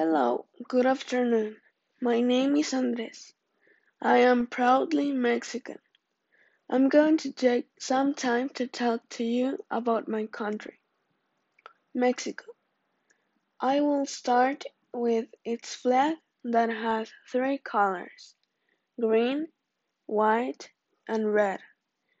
Hello, 0.00 0.46
good 0.68 0.86
afternoon. 0.86 1.56
My 2.00 2.20
name 2.20 2.54
is 2.54 2.72
Andres. 2.72 3.34
I 4.00 4.18
am 4.18 4.46
proudly 4.46 5.10
Mexican. 5.10 5.80
I'm 6.70 6.88
going 6.88 7.16
to 7.16 7.32
take 7.32 7.66
some 7.80 8.14
time 8.14 8.48
to 8.50 8.68
talk 8.68 9.08
to 9.16 9.24
you 9.24 9.58
about 9.72 10.06
my 10.06 10.26
country, 10.26 10.78
Mexico. 11.96 12.44
I 13.58 13.80
will 13.80 14.06
start 14.06 14.66
with 14.94 15.26
its 15.44 15.74
flag 15.74 16.14
that 16.44 16.70
has 16.70 17.10
three 17.32 17.58
colors 17.58 18.36
green, 19.00 19.48
white, 20.06 20.70
and 21.08 21.34
red, 21.34 21.58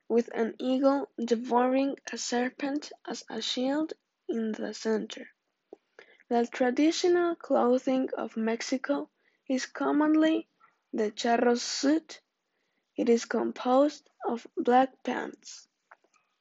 with 0.08 0.28
an 0.34 0.56
eagle 0.58 1.08
devouring 1.24 1.94
a 2.12 2.18
serpent 2.18 2.90
as 3.06 3.22
a 3.30 3.40
shield 3.40 3.92
in 4.28 4.50
the 4.50 4.74
center. 4.74 5.28
The 6.30 6.46
traditional 6.46 7.36
clothing 7.36 8.10
of 8.12 8.36
Mexico 8.36 9.08
is 9.48 9.64
commonly 9.64 10.46
the 10.92 11.10
charro 11.10 11.58
suit. 11.58 12.20
It 12.96 13.08
is 13.08 13.24
composed 13.24 14.10
of 14.26 14.46
black 14.54 15.02
pants, 15.02 15.68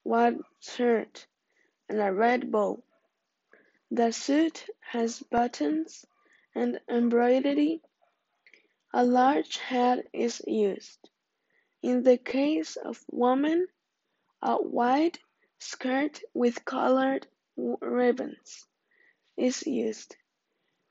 white 0.04 0.40
shirt, 0.60 1.26
and 1.88 2.02
a 2.02 2.12
red 2.12 2.52
bow. 2.52 2.84
The 3.90 4.12
suit 4.12 4.70
has 4.82 5.22
buttons 5.22 6.06
and 6.54 6.82
embroidery. 6.90 7.82
A 8.94 9.06
large 9.06 9.56
hat 9.58 10.06
is 10.12 10.42
used. 10.46 11.10
In 11.82 12.04
the 12.04 12.18
case 12.18 12.76
of 12.76 13.06
women, 13.10 13.70
a 14.42 14.58
white 14.58 15.20
skirt 15.60 16.22
with 16.34 16.66
colored 16.66 17.28
ribbons 17.56 18.67
is 19.38 19.66
used. 19.66 20.16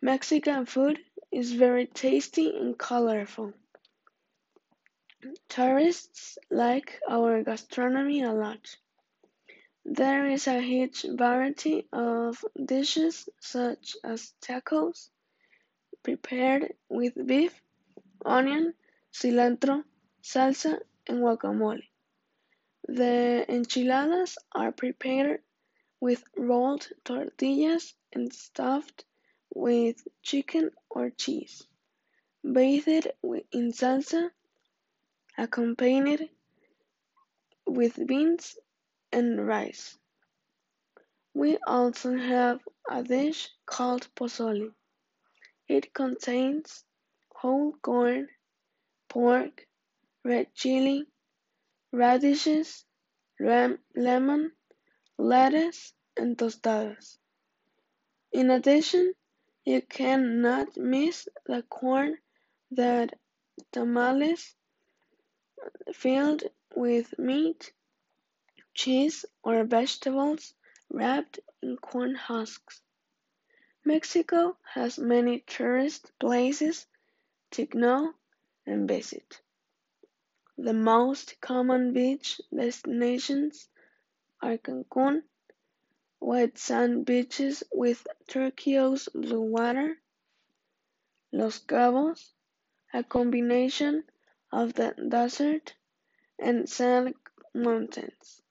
Mexican 0.00 0.66
food 0.66 0.98
is 1.32 1.52
very 1.52 1.86
tasty 1.86 2.56
and 2.56 2.78
colorful. 2.78 3.52
Tourists 5.48 6.38
like 6.50 7.00
our 7.08 7.42
gastronomy 7.42 8.22
a 8.22 8.32
lot. 8.32 8.76
There 9.84 10.26
is 10.26 10.46
a 10.46 10.60
huge 10.60 11.02
variety 11.02 11.88
of 11.92 12.44
dishes 12.64 13.28
such 13.40 13.96
as 14.04 14.34
tacos, 14.40 15.10
prepared 16.02 16.74
with 16.88 17.14
beef, 17.26 17.60
onion, 18.24 18.74
cilantro, 19.12 19.84
salsa, 20.22 20.80
and 21.06 21.18
guacamole. 21.20 21.82
The 22.88 23.44
enchiladas 23.48 24.38
are 24.52 24.72
prepared 24.72 25.42
with 26.00 26.22
rolled 26.36 26.88
tortillas 27.04 27.94
and 28.16 28.32
stuffed 28.32 29.04
with 29.54 29.96
chicken 30.22 30.70
or 30.88 31.10
cheese, 31.10 31.66
bathed 32.42 33.08
in 33.52 33.72
salsa, 33.72 34.30
accompanied 35.36 36.30
with 37.66 38.06
beans 38.06 38.56
and 39.12 39.46
rice. 39.46 39.98
We 41.34 41.58
also 41.66 42.16
have 42.16 42.60
a 42.88 43.02
dish 43.02 43.50
called 43.66 44.08
pozole. 44.16 44.72
It 45.68 45.92
contains 45.92 46.84
whole 47.34 47.72
corn, 47.82 48.28
pork, 49.10 49.66
red 50.24 50.54
chili, 50.54 51.04
radishes, 51.92 52.86
lemon, 53.38 54.52
lettuce, 55.18 55.92
and 56.16 56.38
tostadas. 56.38 57.18
In 58.36 58.50
addition, 58.50 59.14
you 59.64 59.80
cannot 59.80 60.76
miss 60.76 61.26
the 61.46 61.62
corn 61.62 62.18
that 62.70 63.18
tamales 63.72 64.54
filled 65.94 66.42
with 66.74 67.18
meat, 67.18 67.72
cheese, 68.74 69.24
or 69.42 69.64
vegetables 69.64 70.52
wrapped 70.90 71.40
in 71.62 71.78
corn 71.78 72.14
husks. 72.14 72.82
Mexico 73.86 74.58
has 74.74 74.98
many 74.98 75.40
tourist 75.40 76.12
places 76.18 76.86
to 77.52 77.66
know 77.72 78.12
and 78.66 78.86
visit. 78.86 79.40
The 80.58 80.74
most 80.74 81.40
common 81.40 81.94
beach 81.94 82.38
destinations 82.54 83.70
are 84.42 84.58
Cancun, 84.58 85.22
white 86.18 86.58
sand 86.58 87.04
beaches 87.04 87.62
with 87.72 88.06
turquoise 88.26 89.08
blue 89.14 89.42
water, 89.42 89.96
Los 91.32 91.58
Cabos, 91.58 92.32
a 92.92 93.04
combination 93.04 94.04
of 94.52 94.74
the 94.74 94.94
desert 95.08 95.74
and 96.38 96.68
sand 96.68 97.14
mountains. 97.54 98.42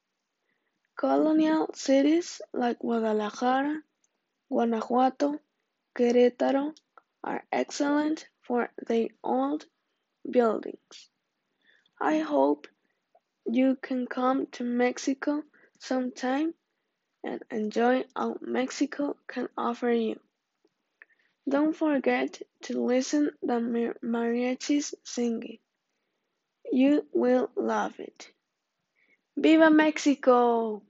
Colonial 0.95 1.69
cities 1.73 2.41
like 2.53 2.79
Guadalajara, 2.79 3.81
Guanajuato, 4.49 5.39
Querétaro 5.95 6.75
are 7.23 7.43
excellent 7.51 8.27
for 8.41 8.69
their 8.87 9.07
old 9.23 9.65
buildings. 10.29 11.09
I 11.99 12.19
hope 12.19 12.67
you 13.45 13.75
can 13.81 14.07
come 14.07 14.47
to 14.53 14.63
Mexico 14.63 15.43
sometime 15.79 16.53
and 17.25 17.43
enjoy 17.51 18.05
all 18.15 18.37
Mexico 18.39 19.17
can 19.27 19.49
offer 19.57 19.91
you. 19.91 20.19
Don't 21.49 21.75
forget 21.75 22.41
to 22.63 22.83
listen 22.85 23.31
the 23.41 23.59
mariachis 24.03 24.93
singing. 25.03 25.57
You 26.71 27.05
will 27.13 27.49
love 27.55 27.99
it. 27.99 28.31
Viva 29.37 29.69
Mexico! 29.69 30.81